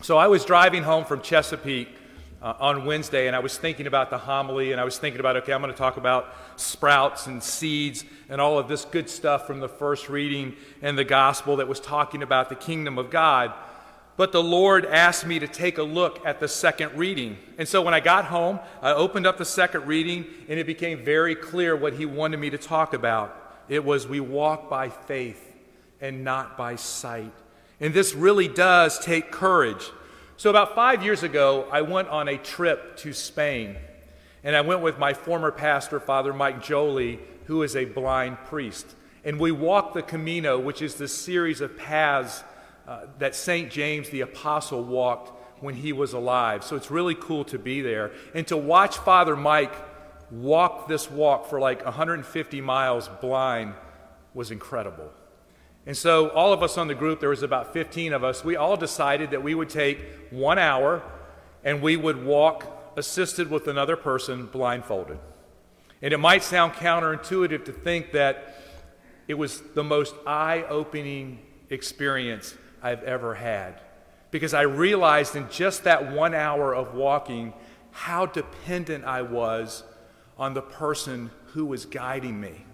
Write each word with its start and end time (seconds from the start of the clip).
so 0.00 0.18
I 0.18 0.26
was 0.26 0.44
driving 0.44 0.82
home 0.82 1.04
from 1.04 1.22
Chesapeake 1.22 1.88
uh, 2.42 2.54
on 2.58 2.84
Wednesday, 2.84 3.28
and 3.28 3.36
I 3.36 3.38
was 3.38 3.56
thinking 3.56 3.86
about 3.86 4.10
the 4.10 4.18
homily, 4.18 4.72
and 4.72 4.80
I 4.80 4.84
was 4.84 4.98
thinking 4.98 5.20
about, 5.20 5.36
okay, 5.38 5.52
I'm 5.52 5.62
going 5.62 5.72
to 5.72 5.78
talk 5.78 5.96
about 5.96 6.34
sprouts 6.56 7.26
and 7.26 7.42
seeds 7.42 8.04
and 8.28 8.40
all 8.40 8.58
of 8.58 8.68
this 8.68 8.84
good 8.84 9.08
stuff 9.08 9.46
from 9.46 9.60
the 9.60 9.68
first 9.68 10.08
reading 10.08 10.56
and 10.82 10.98
the 10.98 11.04
gospel 11.04 11.56
that 11.56 11.68
was 11.68 11.78
talking 11.78 12.22
about 12.22 12.48
the 12.48 12.56
kingdom 12.56 12.98
of 12.98 13.10
God. 13.10 13.52
But 14.16 14.32
the 14.32 14.42
Lord 14.42 14.84
asked 14.84 15.26
me 15.26 15.38
to 15.38 15.48
take 15.48 15.78
a 15.78 15.82
look 15.82 16.24
at 16.26 16.40
the 16.40 16.48
second 16.48 16.96
reading. 16.98 17.38
And 17.56 17.66
so 17.66 17.80
when 17.80 17.94
I 17.94 18.00
got 18.00 18.26
home, 18.26 18.60
I 18.82 18.92
opened 18.92 19.26
up 19.26 19.38
the 19.38 19.44
second 19.44 19.86
reading, 19.86 20.26
and 20.48 20.58
it 20.58 20.66
became 20.66 21.04
very 21.04 21.34
clear 21.34 21.76
what 21.76 21.94
He 21.94 22.06
wanted 22.06 22.38
me 22.38 22.50
to 22.50 22.58
talk 22.58 22.92
about. 22.92 23.62
It 23.68 23.84
was, 23.84 24.06
We 24.06 24.20
walk 24.20 24.68
by 24.68 24.88
faith 24.90 25.42
and 26.00 26.24
not 26.24 26.58
by 26.58 26.76
sight. 26.76 27.32
And 27.82 27.92
this 27.92 28.14
really 28.14 28.46
does 28.46 29.00
take 29.00 29.32
courage. 29.32 29.90
So, 30.36 30.48
about 30.50 30.76
five 30.76 31.02
years 31.02 31.24
ago, 31.24 31.68
I 31.70 31.82
went 31.82 32.08
on 32.08 32.28
a 32.28 32.38
trip 32.38 32.96
to 32.98 33.12
Spain. 33.12 33.76
And 34.44 34.56
I 34.56 34.60
went 34.60 34.82
with 34.82 34.98
my 34.98 35.14
former 35.14 35.50
pastor, 35.50 35.98
Father 35.98 36.32
Mike 36.32 36.62
Jolie, 36.62 37.18
who 37.46 37.62
is 37.62 37.74
a 37.74 37.84
blind 37.84 38.38
priest. 38.46 38.86
And 39.24 39.38
we 39.38 39.50
walked 39.50 39.94
the 39.94 40.02
Camino, 40.02 40.58
which 40.58 40.80
is 40.80 40.94
the 40.94 41.08
series 41.08 41.60
of 41.60 41.76
paths 41.76 42.44
uh, 42.86 43.06
that 43.18 43.34
St. 43.34 43.70
James 43.70 44.08
the 44.10 44.20
Apostle 44.20 44.82
walked 44.84 45.32
when 45.60 45.74
he 45.74 45.92
was 45.92 46.12
alive. 46.12 46.64
So 46.64 46.76
it's 46.76 46.90
really 46.90 47.16
cool 47.16 47.44
to 47.46 47.58
be 47.58 47.82
there. 47.82 48.12
And 48.32 48.46
to 48.48 48.56
watch 48.56 48.96
Father 48.98 49.36
Mike 49.36 49.74
walk 50.30 50.88
this 50.88 51.10
walk 51.10 51.48
for 51.48 51.60
like 51.60 51.84
150 51.84 52.60
miles 52.60 53.08
blind 53.20 53.74
was 54.34 54.50
incredible. 54.50 55.10
And 55.84 55.96
so, 55.96 56.28
all 56.28 56.52
of 56.52 56.62
us 56.62 56.78
on 56.78 56.86
the 56.86 56.94
group, 56.94 57.18
there 57.18 57.30
was 57.30 57.42
about 57.42 57.72
15 57.72 58.12
of 58.12 58.22
us, 58.22 58.44
we 58.44 58.54
all 58.54 58.76
decided 58.76 59.30
that 59.32 59.42
we 59.42 59.54
would 59.54 59.68
take 59.68 59.98
one 60.30 60.58
hour 60.58 61.02
and 61.64 61.82
we 61.82 61.96
would 61.96 62.24
walk 62.24 62.92
assisted 62.96 63.50
with 63.50 63.66
another 63.66 63.96
person 63.96 64.46
blindfolded. 64.46 65.18
And 66.00 66.12
it 66.12 66.18
might 66.18 66.42
sound 66.42 66.72
counterintuitive 66.74 67.64
to 67.64 67.72
think 67.72 68.12
that 68.12 68.56
it 69.28 69.34
was 69.34 69.60
the 69.74 69.84
most 69.84 70.14
eye 70.26 70.64
opening 70.68 71.40
experience 71.70 72.54
I've 72.82 73.02
ever 73.04 73.34
had. 73.34 73.80
Because 74.30 74.54
I 74.54 74.62
realized 74.62 75.36
in 75.36 75.48
just 75.50 75.84
that 75.84 76.12
one 76.12 76.34
hour 76.34 76.74
of 76.74 76.94
walking 76.94 77.54
how 77.92 78.26
dependent 78.26 79.04
I 79.04 79.22
was 79.22 79.84
on 80.38 80.54
the 80.54 80.62
person 80.62 81.30
who 81.46 81.66
was 81.66 81.86
guiding 81.86 82.40
me. 82.40 82.64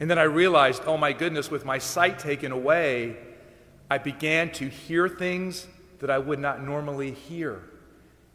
And 0.00 0.10
then 0.10 0.18
I 0.18 0.24
realized, 0.24 0.82
oh 0.86 0.96
my 0.96 1.12
goodness, 1.12 1.50
with 1.50 1.64
my 1.64 1.78
sight 1.78 2.18
taken 2.18 2.52
away, 2.52 3.16
I 3.90 3.98
began 3.98 4.50
to 4.52 4.68
hear 4.68 5.08
things 5.08 5.66
that 6.00 6.10
I 6.10 6.18
would 6.18 6.38
not 6.38 6.62
normally 6.62 7.12
hear. 7.12 7.62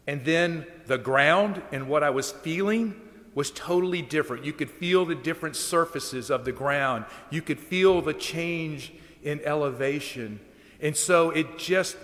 And 0.06 0.24
then 0.24 0.66
the 0.86 0.98
ground 0.98 1.62
and 1.72 1.88
what 1.88 2.02
I 2.02 2.10
was 2.10 2.32
feeling 2.32 2.94
was 3.34 3.50
totally 3.50 4.02
different. 4.02 4.44
You 4.44 4.52
could 4.52 4.70
feel 4.70 5.04
the 5.04 5.14
different 5.14 5.56
surfaces 5.56 6.30
of 6.30 6.44
the 6.44 6.52
ground, 6.52 7.04
you 7.30 7.42
could 7.42 7.60
feel 7.60 8.02
the 8.02 8.14
change 8.14 8.92
in 9.22 9.40
elevation. 9.44 10.40
And 10.80 10.96
so 10.96 11.30
it 11.30 11.58
just 11.58 11.96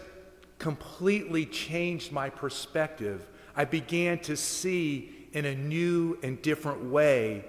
completely 0.58 1.46
changed 1.46 2.12
my 2.12 2.30
perspective. 2.30 3.26
I 3.56 3.64
began 3.64 4.18
to 4.20 4.36
see 4.36 5.28
in 5.32 5.46
a 5.46 5.54
new 5.54 6.18
and 6.22 6.40
different 6.42 6.84
way 6.84 7.44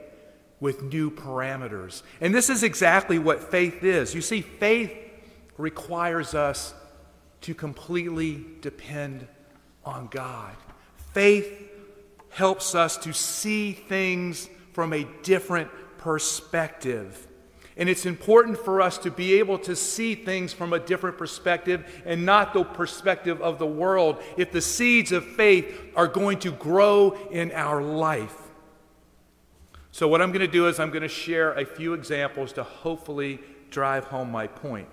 with 0.60 0.84
new 0.84 1.12
parameters. 1.12 2.02
And 2.20 2.34
this 2.34 2.50
is 2.50 2.64
exactly 2.64 3.20
what 3.20 3.52
faith 3.52 3.84
is. 3.84 4.16
You 4.16 4.22
see, 4.22 4.42
faith 4.42 4.92
requires 5.58 6.34
us 6.34 6.74
to 7.42 7.54
completely 7.54 8.46
depend 8.62 9.28
on 9.86 10.08
God. 10.08 10.56
Faith 11.14 11.52
helps 12.30 12.76
us 12.76 12.98
to 12.98 13.14
see 13.14 13.74
things 13.74 14.50
from 14.74 14.94
a 14.94 15.06
different 15.24 15.70
perspective. 15.98 17.28
And 17.78 17.88
it's 17.88 18.08
important 18.08 18.58
for 18.58 18.82
us 18.82 18.98
to 19.00 19.12
be 19.12 19.36
able 19.36 19.60
to 19.60 19.76
see 19.76 20.16
things 20.16 20.52
from 20.52 20.74
a 20.74 20.80
different 20.80 21.18
perspective 21.18 22.02
and 22.06 22.26
not 22.26 22.54
the 22.54 22.64
perspective 22.64 23.40
of 23.42 23.60
the 23.60 23.68
world 23.68 24.22
if 24.36 24.52
the 24.52 24.62
seeds 24.62 25.12
of 25.12 25.26
faith 25.26 25.92
are 25.96 26.08
going 26.08 26.40
to 26.40 26.52
grow 26.52 27.16
in 27.30 27.52
our 27.52 27.84
life. 27.84 28.36
So, 29.98 30.08
what 30.08 30.22
I'm 30.22 30.30
going 30.30 30.46
to 30.46 30.48
do 30.48 30.68
is 30.68 30.80
I'm 30.80 30.92
going 30.92 31.02
to 31.02 31.08
share 31.08 31.54
a 31.54 31.66
few 31.66 31.96
examples 31.96 32.54
to 32.54 32.64
hopefully 32.64 33.40
drive 33.72 34.04
home 34.04 34.30
my 34.30 34.46
point. 34.46 34.88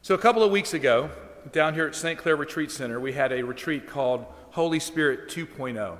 So, 0.00 0.14
a 0.14 0.18
couple 0.18 0.42
of 0.42 0.50
weeks 0.50 0.72
ago, 0.72 1.10
down 1.52 1.74
here 1.74 1.86
at 1.86 1.94
St. 1.94 2.18
Clair 2.18 2.34
Retreat 2.36 2.70
Center, 2.70 2.98
we 2.98 3.12
had 3.12 3.30
a 3.30 3.42
retreat 3.42 3.86
called 3.86 4.24
Holy 4.52 4.80
Spirit 4.80 5.28
2.0. 5.28 5.98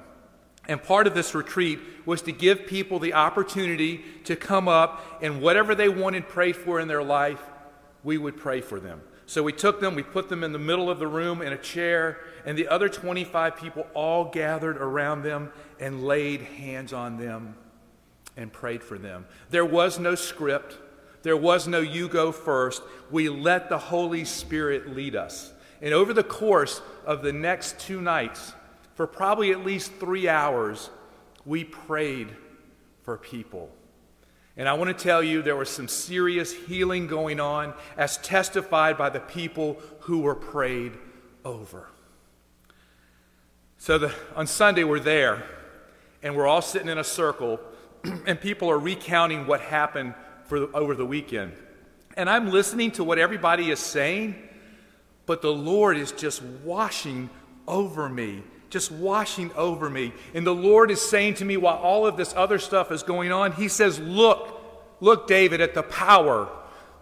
And 0.67 0.83
part 0.83 1.07
of 1.07 1.13
this 1.13 1.35
retreat 1.35 1.79
was 2.07 2.23
to 2.23 2.33
give 2.33 2.65
people 2.65 2.99
the 2.99 3.13
opportunity 3.13 4.03
to 4.25 4.35
come 4.35 4.67
up 4.67 5.19
and 5.21 5.43
whatever 5.43 5.75
they 5.75 5.91
wanted 5.91 6.27
prayed 6.27 6.57
for 6.57 6.81
in 6.81 6.89
their 6.89 7.05
life, 7.05 7.43
we 8.03 8.17
would 8.17 8.39
pray 8.39 8.63
for 8.63 8.81
them. 8.81 9.03
So 9.27 9.43
we 9.43 9.53
took 9.53 9.79
them, 9.79 9.95
we 9.95 10.03
put 10.03 10.31
them 10.31 10.43
in 10.43 10.53
the 10.53 10.59
middle 10.59 10.89
of 10.89 10.99
the 10.99 11.07
room 11.07 11.43
in 11.43 11.53
a 11.53 11.59
chair, 11.59 12.21
and 12.47 12.57
the 12.57 12.69
other 12.69 12.89
25 12.89 13.57
people 13.57 13.87
all 13.93 14.25
gathered 14.25 14.79
around 14.79 15.23
them 15.23 15.53
and 15.79 16.07
laid 16.07 16.41
hands 16.41 16.95
on 16.95 17.19
them 17.19 17.57
and 18.37 18.53
prayed 18.53 18.83
for 18.83 18.99
them. 18.99 19.27
There 19.51 19.65
was 19.65 19.99
no 19.99 20.15
script, 20.15 20.77
there 21.23 21.37
was 21.37 21.69
no 21.69 21.81
you 21.81 22.09
go 22.09 22.33
first. 22.33 22.83
We 23.11 23.29
let 23.29 23.69
the 23.69 23.79
Holy 23.79 24.25
Spirit 24.25 24.95
lead 24.95 25.15
us. 25.15 25.53
And 25.81 25.95
over 25.95 26.13
the 26.13 26.25
course 26.25 26.81
of 27.05 27.23
the 27.23 27.33
next 27.33 27.79
two 27.79 28.01
nights, 28.01 28.53
for 28.95 29.07
probably 29.07 29.51
at 29.53 29.65
least 29.65 29.93
three 29.95 30.29
hours, 30.29 30.91
we 31.45 31.65
prayed 31.65 32.29
for 33.03 33.19
people. 33.19 33.71
And 34.57 34.69
I 34.69 34.75
want 34.75 34.97
to 34.97 35.03
tell 35.03 35.23
you, 35.23 35.43
there 35.43 35.57
was 35.57 35.71
some 35.71 35.89
serious 35.89 36.53
healing 36.53 37.07
going 37.07 37.41
on 37.41 37.73
as 37.97 38.19
testified 38.19 38.99
by 38.99 39.09
the 39.09 39.21
people 39.21 39.81
who 40.01 40.21
were 40.21 40.35
prayed 40.35 40.93
over. 41.45 41.89
So 43.79 43.99
the, 43.99 44.15
on 44.37 44.47
Sunday, 44.47 44.85
we're 44.85 45.01
there, 45.01 45.43
and 46.23 46.37
we're 46.37 46.47
all 46.47 46.63
sitting 46.63 46.89
in 46.89 46.99
a 46.99 47.05
circle 47.05 47.59
and 48.27 48.41
people 48.41 48.71
are 48.71 48.79
recounting 48.79 49.47
what 49.47 49.61
happened 49.61 50.15
for 50.47 50.61
the, 50.61 50.67
over 50.73 50.95
the 50.95 51.07
weekend. 51.07 51.53
And 52.17 52.29
I'm 52.29 52.51
listening 52.51 52.91
to 52.93 53.05
what 53.05 53.19
everybody 53.19 53.71
is 53.71 53.81
saying, 53.81 54.35
but 55.27 55.41
the 55.41 55.53
Lord 55.53 55.97
is 55.97 56.13
just 56.13 56.43
washing 56.43 57.31
over 57.67 58.09
me, 58.09 58.43
just 58.71 58.91
washing 58.91 59.51
over 59.55 59.89
me. 59.89 60.13
And 60.35 60.47
the 60.47 60.55
Lord 60.55 60.91
is 60.91 61.01
saying 61.01 61.35
to 61.35 61.45
me 61.45 61.57
while 61.57 61.77
all 61.77 62.07
of 62.07 62.17
this 62.17 62.35
other 62.37 62.59
stuff 62.59 62.93
is 62.93 63.03
going 63.03 63.33
on, 63.33 63.53
He 63.53 63.69
says, 63.69 63.99
Look, 63.99 64.61
look, 65.01 65.27
David, 65.27 65.61
at 65.61 65.75
the 65.75 65.83
power, 65.83 66.49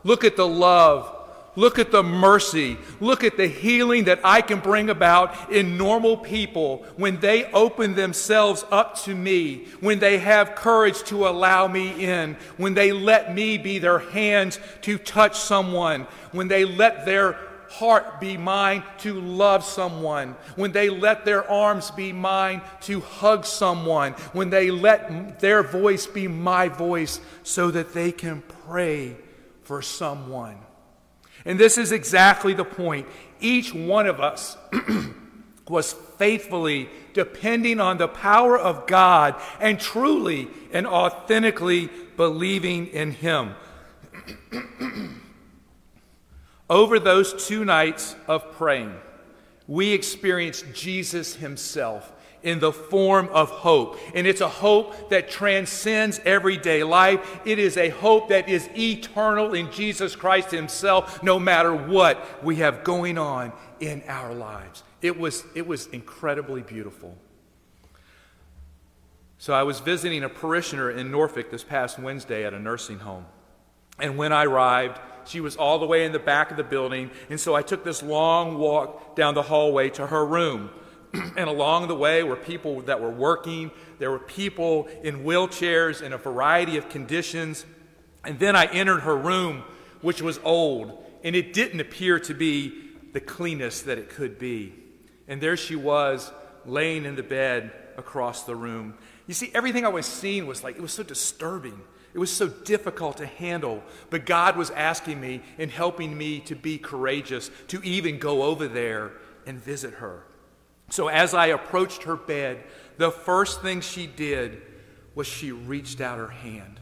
look 0.05 0.23
at 0.23 0.37
the 0.37 0.47
love, 0.47 1.17
Look 1.61 1.79
at 1.79 1.91
the 1.91 2.03
mercy. 2.03 2.79
Look 3.01 3.23
at 3.23 3.37
the 3.37 3.47
healing 3.47 4.05
that 4.05 4.21
I 4.25 4.41
can 4.41 4.61
bring 4.61 4.89
about 4.89 5.53
in 5.53 5.77
normal 5.77 6.17
people 6.17 6.87
when 6.97 7.21
they 7.21 7.53
open 7.53 7.95
themselves 7.95 8.65
up 8.71 8.97
to 9.03 9.15
me, 9.15 9.67
when 9.81 9.99
they 9.99 10.17
have 10.17 10.55
courage 10.55 11.03
to 11.05 11.29
allow 11.29 11.69
me 11.69 12.03
in, 12.03 12.39
when 12.57 12.73
they 12.73 12.93
let 12.93 13.35
me 13.35 13.59
be 13.59 13.79
their 13.79 13.99
hands 13.99 14.59
to 14.81 14.97
touch 14.97 15.39
someone, 15.39 16.07
when 16.33 16.49
they 16.49 16.65
let 16.65 17.05
their 17.05 17.37
heart 17.69 18.21
be 18.21 18.39
mine 18.39 18.83
to 19.01 19.21
love 19.21 19.63
someone, 19.63 20.37
when 20.57 20.73
they 20.73 20.89
let 20.89 21.27
their 21.27 21.47
arms 21.51 21.91
be 21.91 22.11
mine 22.11 22.63
to 22.81 23.01
hug 23.01 23.45
someone, 23.45 24.13
when 24.33 24.49
they 24.49 24.71
let 24.71 25.41
their 25.41 25.63
voice 25.63 26.07
be 26.07 26.27
my 26.27 26.69
voice 26.69 27.21
so 27.43 27.71
that 27.71 27.93
they 27.93 28.13
can 28.13 28.43
pray 28.65 29.15
for 29.63 29.83
someone. 29.83 30.57
And 31.45 31.59
this 31.59 31.79
is 31.79 31.93
exactly 31.93 32.53
the 32.55 32.65
point. 32.65 33.07
Each 33.41 33.75
one 33.75 34.07
of 34.07 34.21
us 34.21 34.57
was 35.69 35.93
faithfully 35.93 36.89
depending 37.13 37.81
on 37.81 37.99
the 37.99 38.09
power 38.09 38.59
of 38.59 38.87
God 38.87 39.35
and 39.61 39.81
truly 39.81 40.49
and 40.73 40.87
authentically 40.87 41.89
believing 42.17 42.89
in 42.89 43.13
Him. 43.13 43.55
Over 46.71 46.99
those 46.99 47.47
two 47.47 47.65
nights 47.65 48.15
of 48.29 48.53
praying, 48.53 48.95
we 49.67 49.93
experienced 49.93 50.67
Jesus 50.73 51.37
Himself 51.37 52.13
in 52.43 52.59
the 52.59 52.73
form 52.73 53.29
of 53.33 53.51
hope. 53.51 53.99
And 54.15 54.27
it's 54.27 54.41
a 54.41 54.49
hope 54.49 55.11
that 55.11 55.31
transcends 55.31 56.21
everyday 56.25 56.83
life. 56.83 57.41
It 57.45 57.59
is 57.59 57.77
a 57.77 57.91
hope 57.91 58.29
that 58.31 58.49
is 58.49 58.69
eternal 58.77 59.55
in 59.55 59.71
Jesus 59.71 60.17
Christ 60.17 60.51
Himself, 60.51 61.23
no 61.23 61.39
matter 61.39 61.75
what 61.75 62.43
we 62.45 62.57
have 62.57 62.85
going 62.85 63.19
on 63.19 63.53
in 63.79 64.03
our 64.09 64.35
lives. 64.35 64.83
It 65.03 65.19
was, 65.19 65.45
it 65.55 65.67
was 65.67 65.87
incredibly 65.89 66.63
beautiful. 66.63 67.17
So 69.39 69.55
I 69.55 69.63
was 69.63 69.81
visiting 69.81 70.23
a 70.23 70.29
parishioner 70.29 70.91
in 70.91 71.11
Norfolk 71.11 71.51
this 71.51 71.65
past 71.65 71.99
Wednesday 71.99 72.45
at 72.45 72.53
a 72.53 72.59
nursing 72.59 72.99
home. 72.99 73.25
And 73.99 74.17
when 74.17 74.33
I 74.33 74.45
arrived, 74.45 74.99
She 75.27 75.41
was 75.41 75.57
all 75.57 75.79
the 75.79 75.87
way 75.87 76.05
in 76.05 76.13
the 76.13 76.19
back 76.19 76.51
of 76.51 76.57
the 76.57 76.65
building. 76.65 77.11
And 77.29 77.39
so 77.39 77.55
I 77.55 77.63
took 77.63 77.85
this 77.85 78.03
long 78.03 78.59
walk 78.59 79.17
down 79.17 79.35
the 79.35 79.43
hallway 79.43 79.91
to 79.91 80.07
her 80.07 80.25
room. 80.25 80.71
and 81.37 81.49
along 81.49 81.89
the 81.89 81.95
way 81.95 82.23
were 82.23 82.37
people 82.37 82.83
that 82.83 83.01
were 83.01 83.11
working. 83.11 83.71
There 83.99 84.11
were 84.11 84.19
people 84.19 84.89
in 85.03 85.25
wheelchairs 85.25 86.03
in 86.03 86.13
a 86.13 86.19
variety 86.19 86.77
of 86.77 86.89
conditions. 86.89 87.65
And 88.25 88.39
then 88.39 88.55
I 88.55 88.67
entered 88.67 89.01
her 89.01 89.17
room, 89.17 89.65
which 90.03 90.23
was 90.23 90.39
old, 90.45 91.05
and 91.25 91.35
it 91.35 91.53
didn't 91.53 91.81
appear 91.81 92.19
to 92.21 92.35
be 92.35 92.91
the 93.13 93.21
cleanest 93.21 93.87
that 93.87 93.99
it 93.99 94.11
could 94.11 94.39
be. 94.39 94.75
And 95.27 95.41
there 95.41 95.57
she 95.57 95.77
was, 95.77 96.31
laying 96.67 97.05
in 97.05 97.17
the 97.17 97.23
bed 97.23 97.73
across 97.97 98.45
the 98.45 98.55
room. 98.55 98.95
You 99.27 99.35
see, 99.35 99.51
everything 99.55 99.85
I 99.85 99.89
was 99.89 100.07
seeing 100.07 100.47
was 100.47 100.63
like, 100.63 100.77
it 100.77 100.83
was 100.83 100.93
so 100.93 101.03
disturbing. 101.03 101.81
It 102.13 102.19
was 102.19 102.31
so 102.31 102.49
difficult 102.49 103.19
to 103.19 103.27
handle. 103.27 103.83
But 104.11 104.27
God 104.27 104.57
was 104.57 104.71
asking 104.71 105.21
me 105.21 105.43
and 105.59 105.71
helping 105.71 106.17
me 106.17 106.41
to 106.41 106.55
be 106.55 106.79
courageous, 106.79 107.51
to 107.69 107.81
even 107.83 108.19
go 108.19 108.43
over 108.43 108.67
there 108.69 109.13
and 109.47 109.59
visit 109.59 109.95
her. 109.95 110.25
So 110.91 111.09
as 111.09 111.35
I 111.35 111.47
approached 111.47 112.03
her 112.03 112.17
bed, 112.17 112.65
the 112.99 113.11
first 113.11 113.63
thing 113.63 113.81
she 113.81 114.07
did 114.07 114.61
was 115.15 115.27
she 115.27 115.53
reached 115.53 116.01
out 116.01 116.19
her 116.19 116.29
hand. 116.29 116.81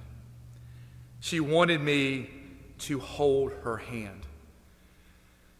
She 1.21 1.41
wanted 1.41 1.81
me 1.81 2.31
to 2.81 2.99
hold 3.01 3.53
her 3.65 3.77
hand. 3.77 4.27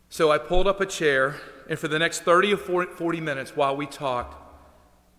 So 0.09 0.31
I 0.31 0.39
pulled 0.39 0.67
up 0.67 0.81
a 0.81 0.87
chair, 0.87 1.37
and 1.69 1.79
for 1.79 1.89
the 1.89 1.99
next 1.99 2.23
30 2.23 2.55
or 2.55 2.87
40 2.87 3.21
minutes 3.21 3.55
while 3.55 3.77
we 3.77 3.87
talked, 3.87 4.37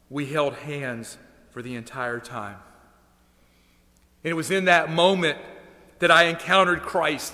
we 0.09 0.25
held 0.25 0.55
hands 0.55 1.17
for 1.51 1.61
the 1.61 1.75
entire 1.75 2.19
time. 2.19 2.57
And 4.23 4.31
it 4.31 4.35
was 4.35 4.49
in 4.49 4.65
that 4.65 4.89
moment 4.89 5.37
that 5.99 6.09
I 6.09 6.23
encountered 6.23 6.81
Christ 6.81 7.33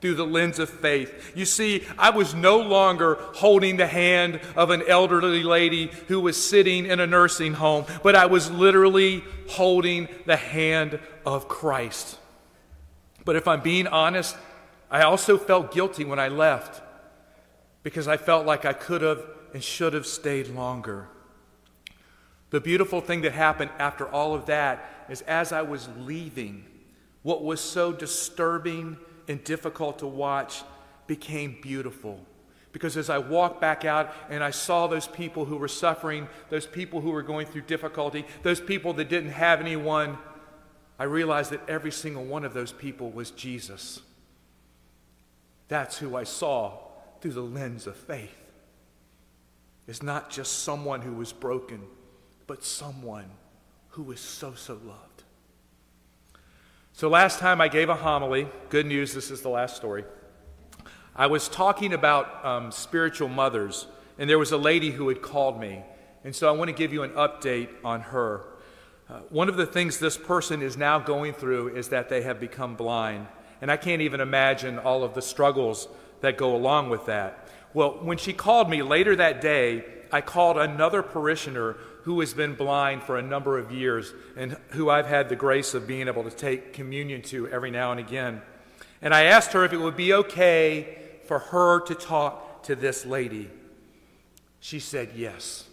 through 0.00 0.14
the 0.14 0.26
lens 0.26 0.58
of 0.58 0.68
faith. 0.68 1.32
You 1.34 1.44
see, 1.44 1.84
I 1.98 2.10
was 2.10 2.34
no 2.34 2.58
longer 2.58 3.16
holding 3.34 3.76
the 3.76 3.86
hand 3.86 4.40
of 4.54 4.70
an 4.70 4.82
elderly 4.86 5.42
lady 5.42 5.90
who 6.08 6.20
was 6.20 6.42
sitting 6.42 6.86
in 6.86 7.00
a 7.00 7.06
nursing 7.06 7.54
home, 7.54 7.86
but 8.02 8.14
I 8.14 8.26
was 8.26 8.50
literally 8.50 9.24
holding 9.48 10.08
the 10.26 10.36
hand 10.36 11.00
of 11.24 11.48
Christ. 11.48 12.18
But 13.24 13.36
if 13.36 13.48
I'm 13.48 13.62
being 13.62 13.86
honest, 13.86 14.36
I 14.90 15.02
also 15.02 15.38
felt 15.38 15.72
guilty 15.72 16.04
when 16.04 16.18
I 16.18 16.28
left 16.28 16.82
because 17.82 18.06
I 18.06 18.16
felt 18.16 18.46
like 18.46 18.64
I 18.64 18.72
could 18.72 19.02
have 19.02 19.24
and 19.54 19.62
should 19.62 19.94
have 19.94 20.06
stayed 20.06 20.48
longer. 20.48 21.08
The 22.50 22.60
beautiful 22.60 23.00
thing 23.00 23.22
that 23.22 23.32
happened 23.32 23.70
after 23.78 24.06
all 24.06 24.34
of 24.34 24.46
that 24.46 25.06
is 25.08 25.22
as 25.22 25.50
I 25.50 25.62
was 25.62 25.88
leaving, 25.98 26.64
what 27.22 27.42
was 27.42 27.60
so 27.60 27.92
disturbing 27.92 28.98
and 29.28 29.42
difficult 29.44 30.00
to 30.00 30.06
watch 30.06 30.62
became 31.06 31.58
beautiful. 31.60 32.20
Because 32.72 32.96
as 32.96 33.08
I 33.08 33.18
walked 33.18 33.60
back 33.60 33.84
out 33.84 34.12
and 34.28 34.44
I 34.44 34.50
saw 34.50 34.86
those 34.86 35.06
people 35.06 35.46
who 35.46 35.56
were 35.56 35.68
suffering, 35.68 36.28
those 36.50 36.66
people 36.66 37.00
who 37.00 37.10
were 37.10 37.22
going 37.22 37.46
through 37.46 37.62
difficulty, 37.62 38.26
those 38.42 38.60
people 38.60 38.92
that 38.94 39.08
didn't 39.08 39.30
have 39.30 39.60
anyone, 39.60 40.18
I 40.98 41.04
realized 41.04 41.50
that 41.52 41.68
every 41.68 41.92
single 41.92 42.24
one 42.24 42.44
of 42.44 42.54
those 42.54 42.72
people 42.72 43.10
was 43.10 43.30
Jesus. 43.30 44.00
That's 45.68 45.98
who 45.98 46.16
I 46.16 46.24
saw 46.24 46.78
through 47.20 47.32
the 47.32 47.40
lens 47.40 47.86
of 47.86 47.96
faith. 47.96 48.36
It's 49.88 50.02
not 50.02 50.30
just 50.30 50.60
someone 50.60 51.00
who 51.00 51.12
was 51.12 51.32
broken, 51.32 51.82
but 52.46 52.64
someone 52.64 53.30
who 53.90 54.02
was 54.02 54.20
so, 54.20 54.54
so 54.54 54.74
loved. 54.84 55.15
So, 56.96 57.10
last 57.10 57.40
time 57.40 57.60
I 57.60 57.68
gave 57.68 57.90
a 57.90 57.94
homily, 57.94 58.48
good 58.70 58.86
news, 58.86 59.12
this 59.12 59.30
is 59.30 59.42
the 59.42 59.50
last 59.50 59.76
story. 59.76 60.06
I 61.14 61.26
was 61.26 61.46
talking 61.46 61.92
about 61.92 62.42
um, 62.42 62.72
spiritual 62.72 63.28
mothers, 63.28 63.86
and 64.18 64.30
there 64.30 64.38
was 64.38 64.50
a 64.50 64.56
lady 64.56 64.92
who 64.92 65.08
had 65.08 65.20
called 65.20 65.60
me. 65.60 65.82
And 66.24 66.34
so 66.34 66.48
I 66.48 66.52
want 66.52 66.70
to 66.70 66.74
give 66.74 66.94
you 66.94 67.02
an 67.02 67.10
update 67.10 67.68
on 67.84 68.00
her. 68.00 68.46
Uh, 69.10 69.18
one 69.28 69.50
of 69.50 69.58
the 69.58 69.66
things 69.66 69.98
this 69.98 70.16
person 70.16 70.62
is 70.62 70.78
now 70.78 70.98
going 70.98 71.34
through 71.34 71.76
is 71.76 71.90
that 71.90 72.08
they 72.08 72.22
have 72.22 72.40
become 72.40 72.76
blind. 72.76 73.26
And 73.60 73.70
I 73.70 73.76
can't 73.76 74.00
even 74.00 74.22
imagine 74.22 74.78
all 74.78 75.04
of 75.04 75.12
the 75.12 75.20
struggles 75.20 75.88
that 76.22 76.38
go 76.38 76.56
along 76.56 76.88
with 76.88 77.04
that. 77.04 77.46
Well, 77.74 77.98
when 78.00 78.16
she 78.16 78.32
called 78.32 78.70
me 78.70 78.80
later 78.80 79.14
that 79.16 79.42
day, 79.42 79.84
I 80.10 80.22
called 80.22 80.56
another 80.56 81.02
parishioner 81.02 81.76
who 82.06 82.20
has 82.20 82.32
been 82.32 82.54
blind 82.54 83.02
for 83.02 83.18
a 83.18 83.22
number 83.22 83.58
of 83.58 83.72
years 83.72 84.14
and 84.36 84.56
who 84.70 84.88
I've 84.88 85.08
had 85.08 85.28
the 85.28 85.34
grace 85.34 85.74
of 85.74 85.88
being 85.88 86.06
able 86.06 86.22
to 86.22 86.30
take 86.30 86.72
communion 86.72 87.20
to 87.22 87.48
every 87.48 87.72
now 87.72 87.90
and 87.90 87.98
again. 87.98 88.42
And 89.02 89.12
I 89.12 89.24
asked 89.24 89.52
her 89.54 89.64
if 89.64 89.72
it 89.72 89.80
would 89.80 89.96
be 89.96 90.14
okay 90.14 90.98
for 91.24 91.40
her 91.40 91.80
to 91.80 91.96
talk 91.96 92.62
to 92.62 92.76
this 92.76 93.04
lady. 93.04 93.50
She 94.60 94.78
said 94.78 95.14
yes. 95.16 95.64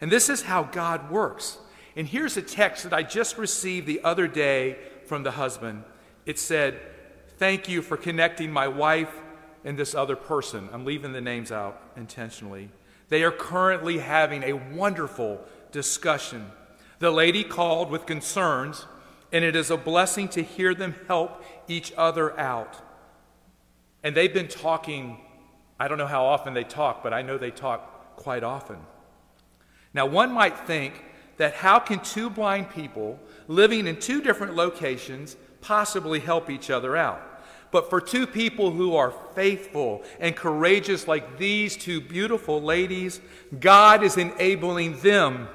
And 0.00 0.10
this 0.10 0.30
is 0.30 0.40
how 0.40 0.62
God 0.62 1.10
works. 1.10 1.58
And 1.96 2.08
here's 2.08 2.38
a 2.38 2.42
text 2.42 2.84
that 2.84 2.94
I 2.94 3.02
just 3.02 3.36
received 3.36 3.86
the 3.86 4.02
other 4.02 4.26
day 4.26 4.78
from 5.04 5.22
the 5.22 5.32
husband. 5.32 5.84
It 6.24 6.38
said, 6.38 6.80
Thank 7.36 7.68
you 7.68 7.82
for 7.82 7.98
connecting 7.98 8.50
my 8.50 8.68
wife 8.68 9.14
and 9.66 9.78
this 9.78 9.94
other 9.94 10.16
person. 10.16 10.70
I'm 10.72 10.86
leaving 10.86 11.12
the 11.12 11.20
names 11.20 11.52
out 11.52 11.78
intentionally. 11.94 12.70
They 13.10 13.22
are 13.22 13.30
currently 13.30 13.98
having 13.98 14.42
a 14.44 14.54
wonderful 14.54 15.44
discussion. 15.74 16.50
The 17.00 17.10
lady 17.10 17.44
called 17.44 17.90
with 17.90 18.06
concerns, 18.06 18.86
and 19.32 19.44
it 19.44 19.56
is 19.56 19.70
a 19.70 19.76
blessing 19.76 20.28
to 20.28 20.42
hear 20.42 20.72
them 20.72 20.94
help 21.08 21.44
each 21.68 21.92
other 21.98 22.38
out. 22.38 22.76
And 24.04 24.16
they've 24.16 24.32
been 24.32 24.48
talking, 24.48 25.18
I 25.78 25.88
don't 25.88 25.98
know 25.98 26.06
how 26.06 26.24
often 26.24 26.54
they 26.54 26.62
talk, 26.62 27.02
but 27.02 27.12
I 27.12 27.22
know 27.22 27.36
they 27.36 27.50
talk 27.50 28.16
quite 28.16 28.44
often. 28.44 28.78
Now, 29.92 30.06
one 30.06 30.32
might 30.32 30.56
think 30.60 31.04
that 31.38 31.54
how 31.54 31.80
can 31.80 31.98
two 31.98 32.30
blind 32.30 32.70
people 32.70 33.18
living 33.48 33.88
in 33.88 33.98
two 33.98 34.22
different 34.22 34.54
locations 34.54 35.36
possibly 35.60 36.20
help 36.20 36.48
each 36.48 36.70
other 36.70 36.96
out? 36.96 37.20
But 37.72 37.90
for 37.90 38.00
two 38.00 38.28
people 38.28 38.70
who 38.70 38.94
are 38.94 39.12
faithful 39.34 40.04
and 40.20 40.36
courageous, 40.36 41.08
like 41.08 41.38
these 41.38 41.76
two 41.76 42.00
beautiful 42.00 42.62
ladies, 42.62 43.20
God 43.58 44.04
is 44.04 44.16
enabling 44.16 45.00
them 45.00 45.48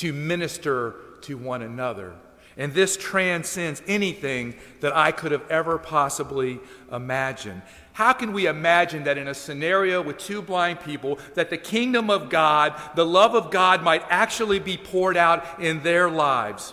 to 0.00 0.14
minister 0.14 0.94
to 1.20 1.36
one 1.36 1.60
another. 1.60 2.14
And 2.56 2.72
this 2.72 2.96
transcends 2.96 3.82
anything 3.86 4.54
that 4.80 4.96
I 4.96 5.12
could 5.12 5.30
have 5.30 5.46
ever 5.50 5.76
possibly 5.76 6.58
imagined. 6.90 7.60
How 7.92 8.14
can 8.14 8.32
we 8.32 8.46
imagine 8.46 9.04
that 9.04 9.18
in 9.18 9.28
a 9.28 9.34
scenario 9.34 10.00
with 10.00 10.16
two 10.16 10.40
blind 10.40 10.80
people, 10.80 11.18
that 11.34 11.50
the 11.50 11.58
kingdom 11.58 12.08
of 12.08 12.30
God, 12.30 12.80
the 12.96 13.04
love 13.04 13.34
of 13.34 13.50
God, 13.50 13.82
might 13.82 14.02
actually 14.08 14.58
be 14.58 14.78
poured 14.78 15.18
out 15.18 15.60
in 15.60 15.82
their 15.82 16.08
lives? 16.08 16.72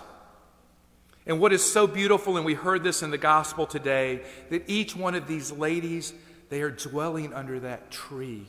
And 1.25 1.41
what 1.41 1.51
is 1.51 1.69
so 1.69 1.85
beautiful, 1.85 2.37
and 2.37 2.45
we 2.45 2.53
heard 2.53 2.81
this 2.81 3.03
in 3.03 3.11
the 3.11 3.17
gospel 3.17 3.65
today, 3.65 4.21
that 4.49 4.63
each 4.69 4.95
one 4.95 5.15
of 5.15 5.27
these 5.27 5.51
ladies, 5.51 6.13
they 6.47 6.61
are 6.61 6.71
dwelling 6.71 7.33
under 7.33 7.59
that 7.59 7.91
tree 7.91 8.45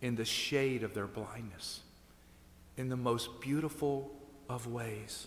in 0.00 0.16
the 0.16 0.24
shade 0.24 0.82
of 0.82 0.94
their 0.94 1.06
blindness 1.06 1.82
in 2.76 2.88
the 2.88 2.96
most 2.96 3.40
beautiful 3.40 4.10
of 4.48 4.66
ways. 4.66 5.26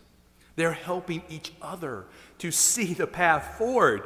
They're 0.55 0.71
helping 0.73 1.23
each 1.29 1.53
other 1.61 2.05
to 2.39 2.51
see 2.51 2.93
the 2.93 3.07
path 3.07 3.57
forward. 3.57 4.03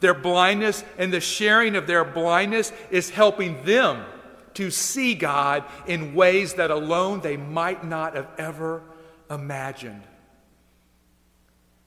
Their 0.00 0.14
blindness 0.14 0.84
and 0.98 1.12
the 1.12 1.20
sharing 1.20 1.76
of 1.76 1.86
their 1.86 2.04
blindness 2.04 2.72
is 2.90 3.10
helping 3.10 3.62
them 3.64 4.04
to 4.54 4.70
see 4.70 5.14
God 5.14 5.64
in 5.86 6.14
ways 6.14 6.54
that 6.54 6.70
alone 6.70 7.20
they 7.20 7.36
might 7.36 7.84
not 7.84 8.16
have 8.16 8.28
ever 8.36 8.82
imagined. 9.30 10.02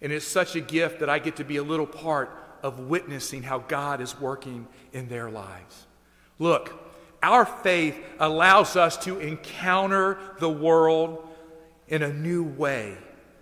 And 0.02 0.12
it's 0.12 0.28
such 0.28 0.56
a 0.56 0.62
gift 0.62 1.00
that 1.00 1.10
I 1.10 1.20
get 1.20 1.36
to 1.38 1.44
be 1.44 1.58
a 1.58 1.64
little 1.64 1.86
part 1.86 2.32
of 2.64 2.80
witnessing 2.80 3.44
how 3.44 3.60
God 3.60 4.02
is 4.02 4.20
working 4.20 4.68
in 4.94 5.08
their 5.08 5.30
lives. 5.30 5.86
Look, 6.40 6.74
our 7.26 7.44
faith 7.44 7.98
allows 8.20 8.76
us 8.76 8.98
to 8.98 9.20
encounter 9.20 10.20
the 10.40 10.50
world 10.50 11.28
in 11.88 12.04
a 12.04 12.14
new 12.14 12.44
way. 12.44 12.96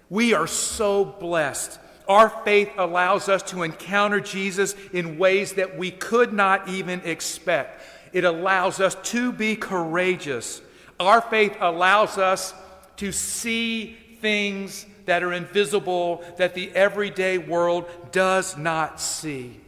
We 0.09 0.33
are 0.33 0.47
so 0.47 1.03
blessed. 1.03 1.79
Our 2.07 2.29
faith 2.29 2.71
allows 2.77 3.27
us 3.27 3.43
to 3.51 3.63
encounter 3.63 4.21
Jesus 4.21 4.73
in 4.93 5.17
ways 5.17 5.53
that 5.53 5.77
we 5.77 5.91
could 5.91 6.31
not 6.31 6.69
even 6.69 7.01
expect. 7.01 7.81
It 8.13 8.23
allows 8.23 8.79
us 8.79 8.95
to 9.11 9.33
be 9.33 9.57
courageous. 9.57 10.61
Our 10.97 11.19
faith 11.19 11.57
allows 11.59 12.17
us 12.17 12.53
to 12.97 13.11
see 13.11 13.97
things 14.21 14.85
that 15.07 15.23
are 15.23 15.33
invisible 15.33 16.23
that 16.37 16.53
the 16.53 16.71
everyday 16.71 17.37
world 17.37 17.85
does 18.13 18.55
not 18.55 19.01
see. 19.01 19.59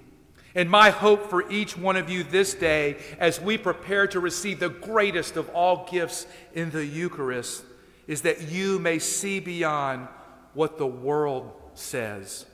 And 0.55 0.69
my 0.69 0.89
hope 0.89 1.29
for 1.29 1.51
each 1.51 1.77
one 1.77 1.97
of 1.97 2.09
you 2.09 2.24
this 2.24 2.53
day, 2.53 2.95
as 3.19 3.41
we 3.41 3.57
prepare 3.57 4.07
to 4.07 4.21
receive 4.21 4.59
the 4.59 4.69
greatest 4.69 5.35
of 5.35 5.50
all 5.50 5.85
gifts 5.91 6.25
in 6.53 6.71
the 6.71 6.85
Eucharist, 6.85 7.63
is 8.07 8.21
that 8.21 8.43
you 8.43 8.79
may 8.79 8.97
see 8.97 9.41
beyond 9.41 10.07
what 10.53 10.77
the 10.77 10.88
world 10.88 11.51
says. 11.74 12.45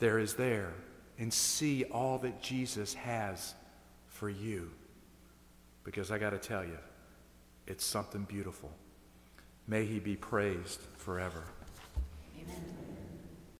There 0.00 0.18
is 0.18 0.34
there 0.34 0.74
and 1.18 1.32
see 1.32 1.84
all 1.84 2.18
that 2.18 2.42
Jesus 2.42 2.94
has 2.94 3.54
for 4.08 4.28
you. 4.28 4.70
Because 5.84 6.10
I 6.10 6.18
got 6.18 6.30
to 6.30 6.38
tell 6.38 6.64
you, 6.64 6.78
it's 7.66 7.84
something 7.84 8.24
beautiful. 8.24 8.72
May 9.68 9.84
he 9.84 10.00
be 10.00 10.16
praised 10.16 10.80
forever. 10.96 11.44
Amen. 12.36 12.83